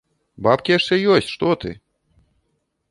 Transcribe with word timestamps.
Бабкі 0.47 0.73
яшчэ 0.77 0.95
ёсць, 1.17 1.31
што 1.37 1.53
ты! 1.65 1.71